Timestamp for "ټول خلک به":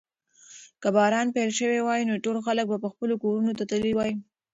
2.25-2.87